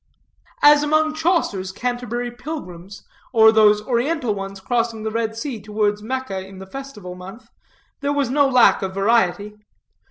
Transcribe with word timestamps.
As 0.63 0.81
among 0.81 1.13
Chaucer's 1.13 1.71
Canterbury 1.71 2.31
pilgrims, 2.31 3.03
or 3.33 3.51
those 3.51 3.83
oriental 3.83 4.33
ones 4.33 4.59
crossing 4.59 5.03
the 5.03 5.11
Red 5.11 5.37
Sea 5.37 5.61
towards 5.61 6.01
Mecca 6.01 6.39
in 6.43 6.57
the 6.57 6.65
festival 6.65 7.13
month, 7.13 7.49
there 7.99 8.11
was 8.11 8.31
no 8.31 8.47
lack 8.49 8.81
of 8.81 8.95
variety. 8.95 9.53